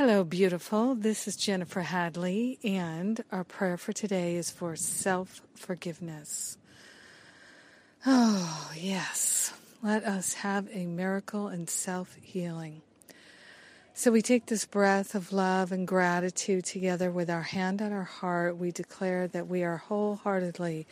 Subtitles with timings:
[0.00, 0.94] Hello, beautiful.
[0.94, 6.56] This is Jennifer Hadley, and our prayer for today is for self forgiveness.
[8.06, 9.52] Oh, yes.
[9.82, 12.80] Let us have a miracle in self healing.
[13.92, 18.04] So we take this breath of love and gratitude together with our hand on our
[18.04, 18.56] heart.
[18.56, 20.86] We declare that we are wholeheartedly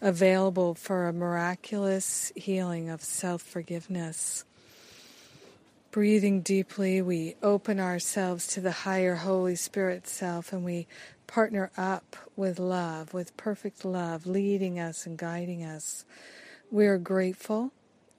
[0.00, 4.44] available for a miraculous healing of self forgiveness.
[5.94, 10.88] Breathing deeply, we open ourselves to the higher Holy Spirit self and we
[11.28, 16.04] partner up with love, with perfect love, leading us and guiding us.
[16.68, 17.72] We are grateful,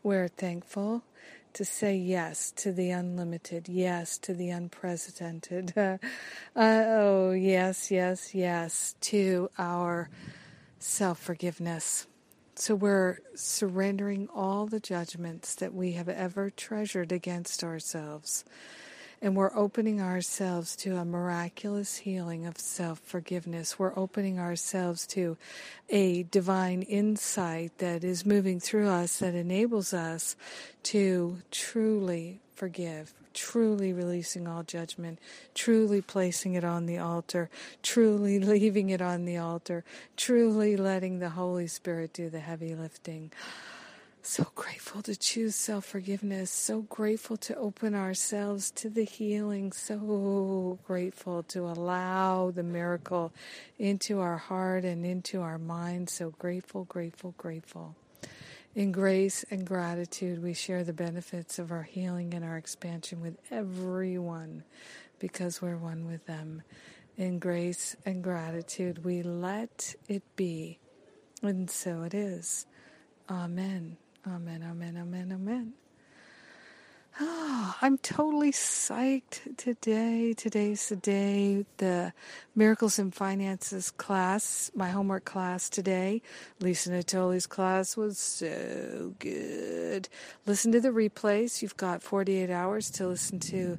[0.04, 1.04] we're thankful
[1.52, 5.74] to say yes to the unlimited, yes to the unprecedented.
[6.56, 10.10] Uh, oh, yes, yes, yes to our
[10.80, 12.08] self forgiveness.
[12.58, 18.46] So we're surrendering all the judgments that we have ever treasured against ourselves.
[19.22, 23.78] And we're opening ourselves to a miraculous healing of self forgiveness.
[23.78, 25.38] We're opening ourselves to
[25.90, 30.38] a divine insight that is moving through us that enables us
[30.84, 35.20] to truly forgive, truly releasing all judgment,
[35.54, 37.50] truly placing it on the altar,
[37.84, 39.84] truly leaving it on the altar,
[40.18, 43.32] truly letting the Holy Spirit do the heavy lifting.
[44.28, 46.50] So grateful to choose self forgiveness.
[46.50, 49.72] So grateful to open ourselves to the healing.
[49.72, 53.32] So grateful to allow the miracle
[53.78, 56.10] into our heart and into our mind.
[56.10, 57.96] So grateful, grateful, grateful.
[58.76, 63.38] In grace and gratitude, we share the benefits of our healing and our expansion with
[63.50, 64.66] everyone
[65.20, 66.62] because we're one with them.
[67.18, 70.80] In grace and gratitude, we let it be.
[71.42, 72.66] And so it is.
[73.30, 73.98] Amen.
[74.28, 75.15] Amen, amen, amen.
[77.86, 80.34] I'm totally psyched today.
[80.34, 82.14] Today's the day, the
[82.56, 86.24] Miracles in Finances class, my homework class today.
[86.60, 90.10] Lisa Natoli's class was so good.
[90.48, 91.62] Listen to the replays.
[91.62, 93.78] You've got 48 hours to listen to,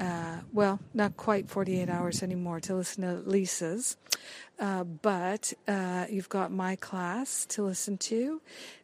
[0.00, 3.98] uh, well, not quite 48 hours anymore to listen to Lisa's.
[4.62, 8.40] Uh, but uh, you've got my class to listen to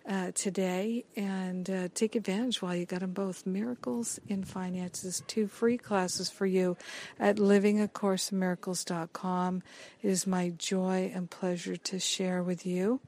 [0.08, 3.46] uh, today and uh, take advantage while you got them both.
[3.46, 6.76] Miracles in Finances, two free classes for you
[7.20, 9.62] at livingacourseofmiracles.com.
[10.02, 12.98] It is my joy and pleasure to share with you.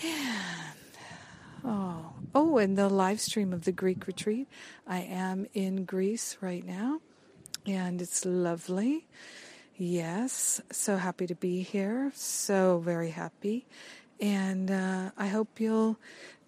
[0.00, 0.78] And,
[1.64, 4.46] oh, oh, and the live stream of the Greek retreat.
[4.86, 7.00] I am in Greece right now,
[7.66, 9.08] and it's lovely.
[9.76, 12.12] Yes, so happy to be here.
[12.14, 13.66] So very happy.
[14.20, 15.98] And uh, I hope you'll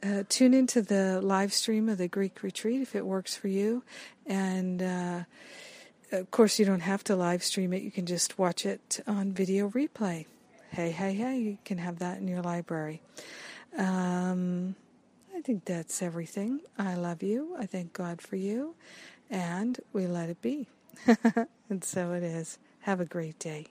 [0.00, 3.82] uh, tune into the live stream of the Greek retreat if it works for you.
[4.26, 5.24] And uh,
[6.12, 9.32] of course, you don't have to live stream it, you can just watch it on
[9.32, 10.26] video replay.
[10.70, 13.02] Hey, hey, hey, you can have that in your library.
[13.76, 14.76] Um,
[15.36, 16.60] I think that's everything.
[16.78, 17.56] I love you.
[17.58, 18.76] I thank God for you.
[19.30, 20.68] And we let it be.
[21.68, 22.58] and so it is.
[22.86, 23.66] Have a great day.